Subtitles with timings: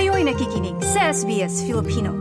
[0.00, 2.16] Kayo'y nakikinig sa SBS Filipino.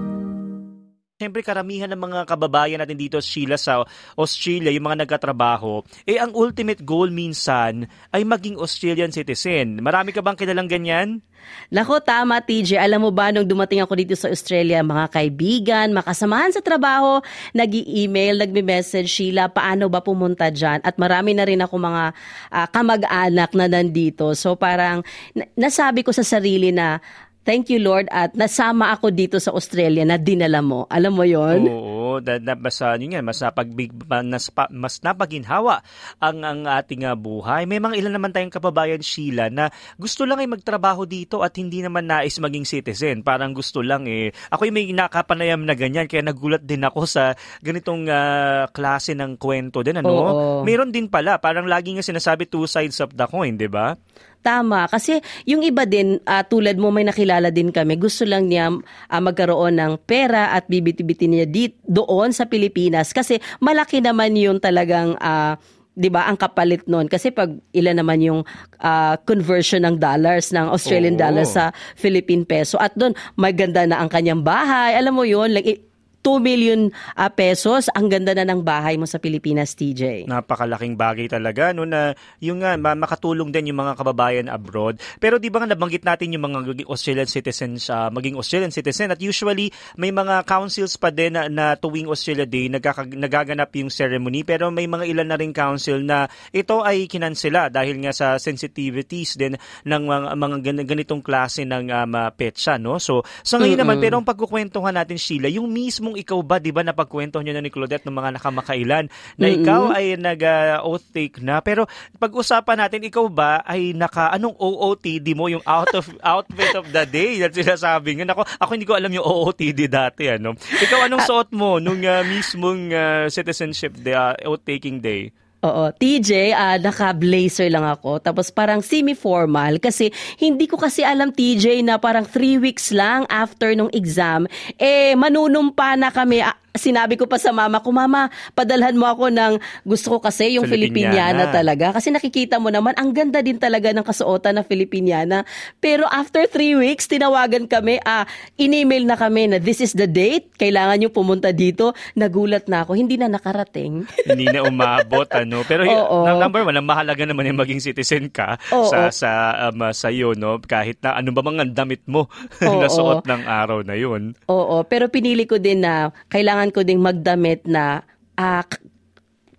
[1.16, 3.87] Siyempre karamihan ng mga kababayan natin dito Sheila sa
[4.20, 9.79] Australia, yung mga nagkatrabaho, eh ang ultimate goal minsan ay maging Australian citizen.
[9.79, 11.23] Marami ka bang kilalang ganyan?
[11.71, 12.84] Nako, tama TJ.
[12.84, 17.23] Alam mo ba, nung dumating ako dito sa Australia, mga kaibigan, makasamahan sa trabaho,
[17.55, 20.84] nag email nagme-message, Sheila, paano ba pumunta dyan?
[20.84, 22.04] At marami na rin ako mga
[22.52, 24.36] uh, kamag-anak na nandito.
[24.36, 25.07] So parang
[25.55, 27.00] nasabi ko sa sarili na,
[27.47, 30.86] Thank you Lord at nasama ako dito sa Australia na dinala mo.
[30.91, 31.65] Alam mo 'yon?
[31.65, 35.81] Oo, da, da, mas uh, yun yan, mas napagbig mas, mas napaginhawa
[36.20, 37.64] ang ang ating uh, buhay.
[37.64, 41.80] May mga ilan naman tayong kababayan Sheila na gusto lang ay magtrabaho dito at hindi
[41.80, 43.23] naman nais maging citizen.
[43.23, 44.36] Parang gusto lang eh.
[44.52, 47.34] Ako may nakapanayam na ganyan kaya nagulat din ako sa
[47.64, 50.12] ganitong uh, klase ng kwento din ano.
[50.12, 50.28] Oo.
[50.67, 53.95] Meron din pala, parang lagi nga sinasabi two sides of the coin, 'di ba?
[54.40, 54.88] Tama.
[54.88, 59.22] Kasi yung iba din, uh, tulad mo, may nakilala din kami, gusto lang niya uh,
[59.22, 63.12] magkaroon ng pera at bibiti-biti niya dit, doon sa Pilipinas.
[63.12, 65.20] Kasi malaki naman yung talagang...
[65.20, 65.59] Uh,
[66.00, 68.42] 'di ba ang kapalit noon kasi pag ilan naman yung
[68.80, 71.22] uh, conversion ng dollars ng Australian Oo.
[71.28, 75.89] dollars sa Philippine peso at doon maganda na ang kanyang bahay alam mo yun like
[76.22, 80.28] 2 million uh, pesos, ang ganda na ng bahay mo sa Pilipinas, TJ.
[80.28, 85.00] Napakalaking bagay talaga no na yung uh, makatulong din yung mga kababayan abroad.
[85.17, 89.20] Pero di ba nga nabanggit natin yung mga Australian citizens uh, maging Australian citizen at
[89.23, 94.44] usually may mga councils pa din na, na tuwing Australia Day nagkaka- nagaganap yung ceremony
[94.44, 99.40] pero may mga ilan na rin council na ito ay kinansela dahil nga sa sensitivities
[99.40, 99.56] din
[99.88, 103.00] ng mga, mga ganitong klase ng um, petsa no.
[103.00, 103.88] So sa ngayon mm-hmm.
[103.88, 107.54] naman pero ang pagkukwentuhan natin Sheila, yung mismo mismong ikaw ba, di ba, napagkwento nyo
[107.54, 109.06] na ni Claudette ng mga nakamakailan
[109.38, 109.62] na mm-hmm.
[109.62, 111.62] ikaw ay nag-oath uh, take na.
[111.62, 111.86] Pero
[112.18, 117.06] pag-usapan natin, ikaw ba ay naka, anong OOTD mo, yung out of outfit of the
[117.06, 118.34] day na sinasabi nga.
[118.34, 120.26] Ako, ako hindi ko alam yung OOTD dati.
[120.34, 120.58] Ano?
[120.58, 121.28] Ikaw, anong ah.
[121.30, 125.30] suot mo nung uh, mismong uh, citizenship day, uh, oath-taking day?
[125.59, 128.24] Oo, TJ, uh, naka-blazer lang ako.
[128.24, 130.08] Tapos parang semi-formal kasi
[130.40, 134.48] hindi ko kasi alam TJ na parang three weeks lang after nung exam,
[134.80, 136.40] eh manunumpa na kami
[136.79, 139.53] sinabi ko pa sa mama ko, mama, padalhan mo ako ng
[139.84, 141.91] gusto ko kasi yung Filipiniana, talaga.
[142.00, 145.44] Kasi nakikita mo naman, ang ganda din talaga ng kasuotan na Filipiniana.
[145.84, 148.23] Pero after three weeks, tinawagan kami, ah,
[148.56, 151.91] in-email na kami na this is the date, kailangan nyo pumunta dito.
[152.16, 154.07] Nagulat na ako, hindi na nakarating.
[154.29, 155.68] hindi na umabot, ano.
[155.68, 156.25] Pero Oo.
[156.39, 158.88] number one, ang mahalaga naman yung maging citizen ka Oo.
[158.88, 159.29] sa sa
[159.69, 160.62] um, sa iyo, no?
[160.62, 162.29] Kahit na ano ba mga damit mo
[162.62, 164.38] na suot ng araw na yun.
[164.47, 168.06] Oo, pero pinili ko din na kailangan kailangan ko ding magdamit na
[168.38, 168.63] uh,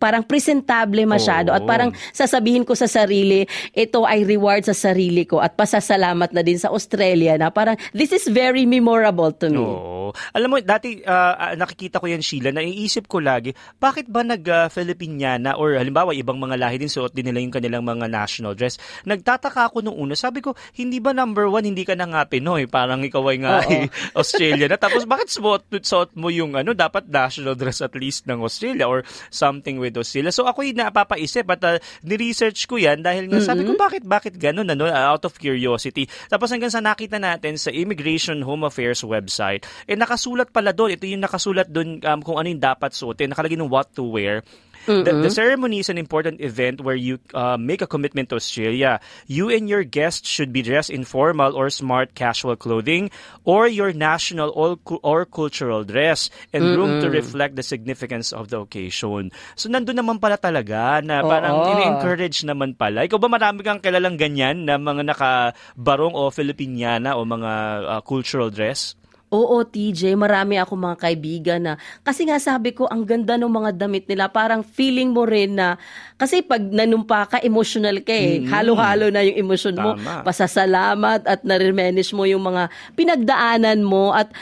[0.00, 1.56] parang presentable masyado oh.
[1.60, 3.44] at parang sasabihin ko sa sarili,
[3.76, 8.16] ito ay reward sa sarili ko at pasasalamat na din sa Australia na parang this
[8.16, 9.60] is very memorable to me.
[9.60, 10.16] Oh.
[10.34, 15.60] Alam mo, dati uh, nakikita ko yan Sheila, naiisip ko lagi, bakit ba nag-Filipiniana uh,
[15.60, 18.80] or halimbawa ibang mga lahi din suot din nila yung kanilang mga national dress.
[19.04, 22.66] Nagtataka ako nung una, sabi ko, hindi ba number one, hindi ka na nga Pinoy,
[22.66, 24.80] parang ikaw ay nga ay Australia na.
[24.80, 29.04] Tapos bakit suot, suot mo yung ano, dapat national dress at least ng Australia or
[29.28, 30.30] something with widows sila.
[30.30, 34.38] So ako yung napapaisip at uh, ni-research ko yan dahil nga sabi ko bakit bakit
[34.38, 36.06] ganun ano out of curiosity.
[36.30, 40.94] Tapos hanggang sa nakita natin sa Immigration Home Affairs website, eh nakasulat pala doon.
[40.94, 43.34] Ito yung nakasulat doon um, kung ano yung dapat suotin.
[43.34, 44.46] Nakalagay ng what to wear.
[44.86, 45.04] Mm-hmm.
[45.04, 49.00] The, the, ceremony is an important event where you uh, make a commitment to Australia.
[49.26, 53.10] You and your guests should be dressed in formal or smart casual clothing
[53.44, 56.76] or your national or, or cultural dress and mm-hmm.
[56.76, 59.32] room to reflect the significance of the occasion.
[59.56, 61.68] So nandun naman pala talaga na parang Oo.
[61.76, 63.04] ini-encourage naman pala.
[63.04, 67.52] Ikaw ba marami kang kilalang ganyan na mga nakabarong o Filipiniana o mga
[67.84, 68.99] uh, cultural dress?
[69.30, 73.78] Oo, TJ, marami ako mga kaibigan na kasi nga sabi ko ang ganda ng mga
[73.78, 74.26] damit nila.
[74.26, 75.78] Parang feeling mo rin na
[76.18, 78.42] kasi pag nanumpa ka, emotional ka eh.
[78.42, 78.50] Mm-hmm.
[78.50, 79.94] Halo-halo na yung emosyon mo.
[80.26, 84.34] Pasasalamat at nare-reminisce mo yung mga pinagdaanan mo at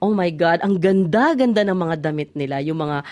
[0.00, 2.64] oh my God, ang ganda-ganda ng mga damit nila.
[2.64, 3.04] Yung mga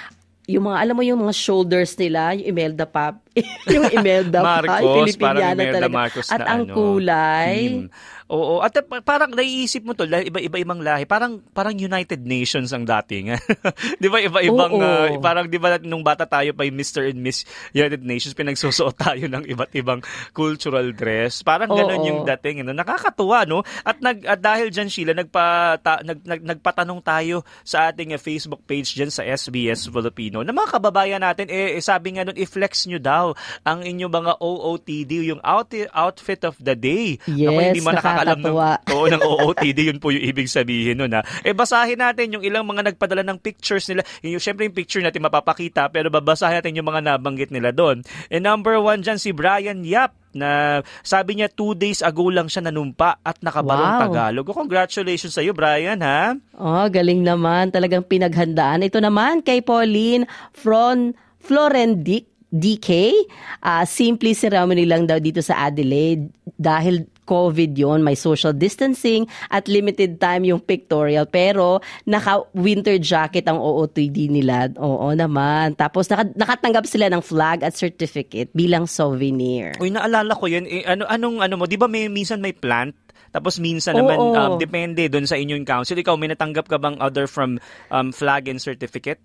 [0.51, 3.23] yung mga, alam mo yung mga shoulders nila, yung Imelda Pap,
[3.75, 5.95] yung Imelda Marcos, pa, Filipiniana Imelda talaga.
[5.95, 7.55] Marcos At na ang ano, kulay.
[7.63, 7.91] Team.
[8.31, 8.71] Oo, at
[9.03, 13.35] parang naiisip mo to, iba-ibang lahi, parang parang United Nations ang dating.
[13.99, 17.11] 'Di ba iba-ibang uh, parang 'di ba nung bata tayo pa Mr.
[17.11, 17.43] and Miss
[17.75, 19.99] United Nations pinagsusuot tayo ng iba't ibang
[20.31, 21.43] cultural dress.
[21.43, 22.71] Parang ganoon yung dating, ano.
[22.71, 23.67] Nakakatuwa, no?
[23.83, 28.21] At nag at dahil diyan Sheila nagpa ta, nag, nag, nagpatanong tayo sa ating uh,
[28.23, 30.47] Facebook page diyan sa SBS Filipino.
[30.47, 33.37] Na mga kababayan natin eh, eh sabi nga noon i-flex nyo daw daw
[33.69, 37.21] ang inyong mga OOTD, yung out, outfit of the day.
[37.29, 38.57] Yes, Ako, hindi man nakakaalam ng,
[38.97, 41.13] oo, ng OOTD, yun po yung ibig sabihin nun.
[41.13, 41.21] Ha?
[41.45, 44.03] Eh, basahin natin yung ilang mga nagpadala ng pictures nila.
[44.25, 48.01] Yung, syempre yung picture natin mapapakita, pero babasahin natin yung mga nabanggit nila doon.
[48.33, 52.71] And number one dyan, si Brian Yap na sabi niya two days ago lang siya
[52.71, 54.03] nanumpa at nakabalong Wow.
[54.07, 54.47] Tagalog.
[54.47, 56.39] Oh, congratulations sa iyo, Brian, ha?
[56.55, 57.75] Oh, galing naman.
[57.75, 58.87] Talagang pinaghandaan.
[58.87, 63.15] Ito naman kay Pauline from Florendic DK.
[63.63, 69.23] Ah, simple ceremony lang daw dito sa Adelaide dahil COVID yon may social distancing
[69.55, 74.67] at limited time yung pictorial pero naka-winter jacket ang OOTD nila.
[74.83, 75.79] Oo naman.
[75.79, 79.79] Tapos naka- nakatanggap sila ng flag at certificate bilang souvenir.
[79.79, 80.67] Uy, naalala ko yun.
[80.67, 82.99] Eh, ano, anong, ano mo, di ba may, minsan may plant?
[83.31, 85.95] Tapos minsan naman, um, depende doon sa inyong council.
[85.95, 87.63] Ikaw, may natanggap ka bang other from
[87.95, 89.23] um, flag and certificate?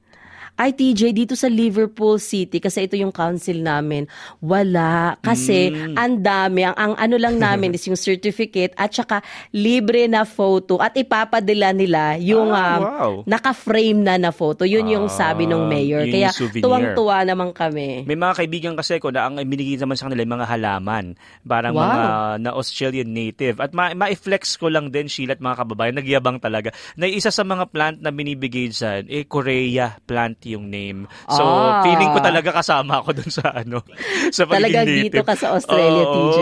[0.55, 4.07] Ay, TJ, dito sa Liverpool City, kasi ito yung council namin,
[4.39, 5.19] wala.
[5.19, 5.95] Kasi Mm.
[5.95, 6.63] ang dami.
[6.63, 9.19] Ang, ang ano lang namin is yung certificate at saka
[9.51, 13.11] libre na photo at ipapadala nila yung Ah, um, wow.
[13.25, 14.63] naka-frame na na photo.
[14.63, 16.03] Yun yung sabi ng Ah, mayor.
[16.03, 18.03] yun Kaya tuwang-tuwa naman kami.
[18.03, 21.05] May mga kaibigan kasi ko na ang binigay naman sa kanila yung mga halaman.
[21.43, 21.83] Parang Wow.
[21.83, 22.03] mga
[22.39, 23.59] na Australian native.
[23.59, 26.71] At ma- ma-flex ko lang din, Sheila at mga kababayan, nagyabang talaga.
[26.95, 31.09] Na isa sa mga plant na binibigay dyan, eh, Korea plant yung name.
[31.25, 31.81] So, Ah.
[31.81, 33.81] feeling ko talaga kasama ako dun sa ano,
[34.29, 36.13] sa Talagang dito ka sa Australia, Oo.
[36.13, 36.39] TJ.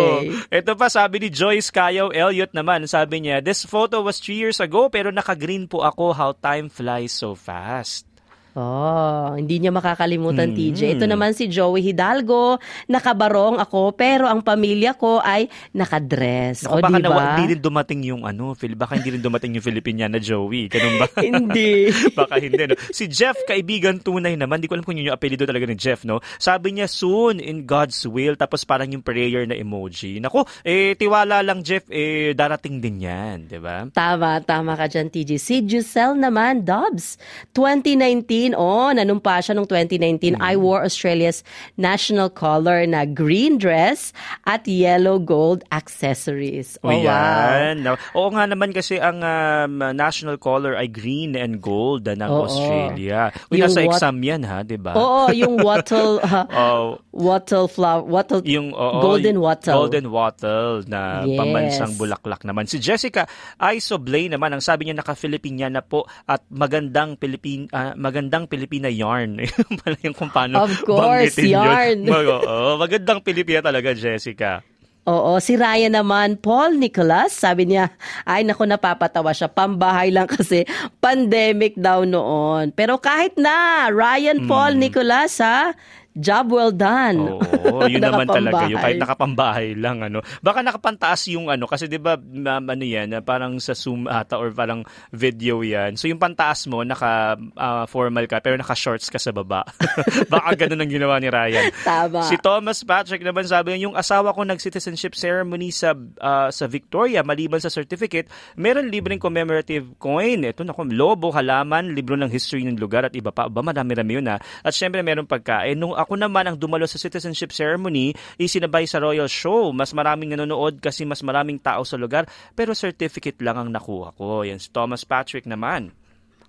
[0.51, 4.59] Ito pa, sabi ni Joyce Kayaw Elliot naman, sabi niya, this photo was three years
[4.59, 8.05] ago, pero naka-green po ako how time flies so fast.
[8.53, 10.57] Oh, hindi niya makakalimutan, Hmm.
[10.57, 10.95] TJ.
[10.95, 12.61] Ito naman si Joey Hidalgo.
[12.85, 16.65] Nakabarong ako, pero ang pamilya ko ay nakadress.
[16.65, 17.09] Ako, o, baka diba?
[17.09, 20.69] nawa- hindi rin dumating yung ano, Phil, baka hindi rin dumating yung Filipiniana Joey.
[20.69, 21.07] Ganun ba?
[21.23, 21.89] Hindi.
[22.19, 22.75] baka hindi, no?
[22.89, 24.59] Si Jeff, kaibigan tunay naman.
[24.59, 26.19] Di ko alam kung yun yung apelido talaga ni Jeff, no?
[26.37, 28.35] Sabi niya, soon, in God's will.
[28.35, 30.19] Tapos parang yung prayer na emoji.
[30.19, 33.87] Nako, eh, tiwala lang, Jeff, eh, darating din yan, di ba?
[33.89, 35.31] Tama, tama ka dyan, TJ.
[35.35, 37.17] Si Giselle naman, Dobbs.
[37.53, 40.35] 2019, oh, nanumpa siya noong 2019.
[40.35, 41.39] I wore Australia's
[41.75, 44.11] national color na green dress
[44.43, 46.75] at yellow gold accessories.
[46.83, 46.99] Oh, O wow.
[46.99, 47.75] yan.
[47.79, 52.27] Now, Oo nga naman kasi ang um, national color ay green and gold ah, ng
[52.27, 52.43] Oo.
[52.43, 53.31] Australia.
[53.47, 54.97] Uy, Yung nasa what- exam yan ha, di ba?
[54.97, 59.77] Oo, yung wattle, uh, Oh, wattle flower, wattle, yung oo, golden wattle.
[59.79, 61.37] Golden wattle na Yes.
[61.37, 62.65] pambansang bulaklak naman.
[62.65, 68.32] Si Jessica Isoblay naman ang sabi niya naka-Filipina na po at magandang Pilipin ah, magandang
[68.49, 69.37] Pilipina yarn.
[69.85, 71.61] Pala yung kung paano Of course, banggitin yun.
[71.61, 71.97] yarn.
[72.13, 74.65] Mag- oo, magandang Pilipina talaga, Jessica.
[75.03, 77.91] Oo, si Ryan naman, Paul Nicholas, sabi niya,
[78.23, 80.63] ay naku, napapatawa siya, pambahay lang kasi
[81.03, 82.71] pandemic daw noon.
[82.71, 85.75] Pero kahit na, Ryan Paul Nicholas ha,
[86.13, 87.41] job well done.
[87.69, 88.69] Oo, yun naman talaga.
[88.69, 89.67] Yung kahit Nakapambahay.
[89.73, 90.05] lang.
[90.05, 91.65] ano Baka nakapantaas yung ano.
[91.65, 95.97] Kasi di ba ano yan, ah, parang sa Zoom ata or parang video yan.
[95.97, 99.65] So yung pantaas mo, naka ah, formal ka pero naka-shorts ka sa baba.
[100.33, 101.73] Baka ganun ang ginawa ni Ryan.
[101.81, 102.29] Tama.
[102.29, 107.25] Si Thomas Patrick naman sabi niya, yung asawa ko nag-citizenship ceremony sa ah, sa Victoria,
[107.25, 110.45] maliban sa certificate, meron libreng commemorative coin.
[110.45, 113.49] Ito na lobo, halaman, libro ng history ng lugar at iba pa.
[113.49, 114.37] Ba, marami-rami yun ha.
[114.61, 115.79] At syempre meron pagkain.
[115.79, 119.71] Nung ako naman ang dumalo sa citizenship ceremony, isinabay sa Royal Show.
[119.71, 122.27] Mas maraming nanonood kasi mas maraming tao sa lugar.
[122.53, 124.43] Pero certificate lang ang nakuha ko.
[124.43, 125.95] Yan si Thomas Patrick naman.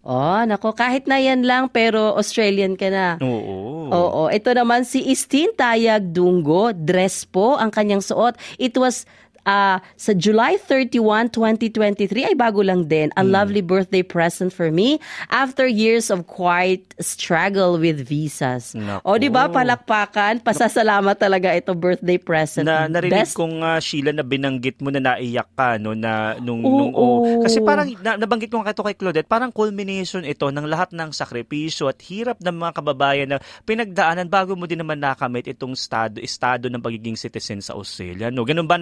[0.05, 3.17] Oh, nako, kahit na yan lang, pero Australian ka na.
[3.25, 3.89] Oo.
[3.89, 8.37] Oo, ito naman si Istin Tayag Dungo, dress po ang kanyang suot.
[8.61, 9.09] It was
[9.49, 13.09] ah, sa July 31, 2023, ay bago lang din.
[13.17, 15.01] A lovely birthday present for me
[15.33, 18.77] after years of quiet struggle with visas.
[18.77, 19.05] Naku.
[19.07, 22.65] O, di ba, palakpakan, pasasalamat talaga ito birthday present.
[22.65, 26.65] na narinig Best kong ah, Sheila na binanggit mo na naiyak ka no na nung
[26.65, 26.79] Oo.
[26.81, 27.43] nung oh.
[27.45, 31.13] kasi parang na, nabanggit ko nga ito kay Claudette parang culmination ito ng lahat ng
[31.13, 36.19] sakripisyo at hirap ng mga kababayan na pinagdaanan bago mo din naman nakamit itong estado
[36.19, 38.81] estado ng pagiging citizen sa Australia no ganun ba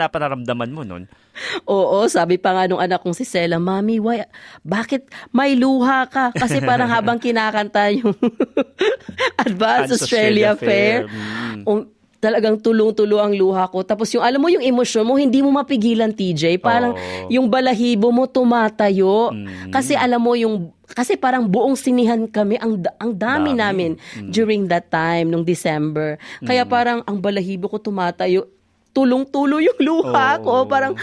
[0.53, 1.05] napararamdaman mo nun
[1.65, 4.29] Oo, sabi pa nga nung anak kong si Sela, Mami, why,
[4.61, 6.29] bakit may luha ka?
[6.29, 8.13] Kasi parang habang kinakanta yung
[9.49, 11.65] Advanced Australia, Australia Fair, Fair, mm.
[11.65, 11.89] um,
[12.21, 13.81] talagang tulong-tulo ang luha ko.
[13.81, 16.61] Tapos yung, alam mo, yung emosyon mo, hindi mo mapigilan, TJ.
[16.61, 17.33] Parang Oo.
[17.33, 19.33] yung balahibo mo tumatayo.
[19.33, 19.73] Mm.
[19.73, 23.61] Kasi alam mo, yung kasi parang buong sinihan kami, ang, ang dami, Dami.
[23.65, 23.91] namin
[24.29, 26.21] during that time, nung December.
[26.45, 28.45] Kaya parang ang balahibo ko tumatayo,
[28.93, 30.45] tulong-tulo yung luha Oo.
[30.45, 30.55] ko.
[30.69, 30.95] Parang,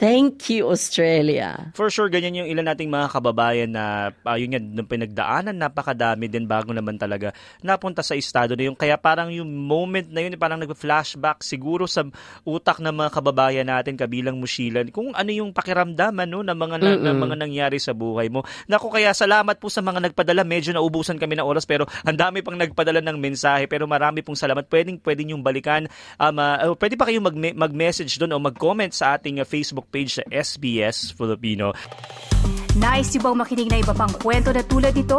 [0.00, 1.76] Thank you, Australia.
[1.76, 6.24] For sure, ganyan yung ilan nating mga kababayan na uh, yun yan, nung pinagdaanan, napakadami
[6.24, 8.72] din bago naman talaga napunta sa estado na yun.
[8.72, 12.08] Kaya parang yung moment na yun, parang nag-flashback siguro sa
[12.48, 16.90] utak ng mga kababayan natin kabilang mushilan kung ano yung pakiramdaman no, ng mga, na,
[16.96, 18.40] ng mga nangyari sa buhay mo.
[18.72, 20.48] Naku, kaya salamat po sa mga nagpadala.
[20.48, 24.40] Medyo naubusan kami ng oras pero ang dami pang nagpadala ng mensahe pero marami pong
[24.40, 24.64] salamat.
[24.64, 25.84] Pwedeng, pwedeng yung balikan.
[26.16, 30.22] Um, uh, pwede pa kayong mag- mag-message doon o mag-comment sa ating uh, Facebook page
[30.22, 31.74] sa SBS Filipino.
[32.78, 35.18] Nice yung bang makinig na iba pang kwento na tulad ito?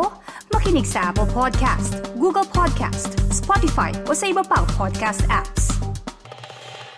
[0.55, 5.90] Makinig sa Apple Podcast, Google Podcast, Spotify o sa iba pang podcast apps.